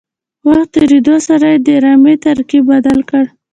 [0.47, 3.23] وخت تېرېدو سره یې د رمې ترکیب بدل کړ.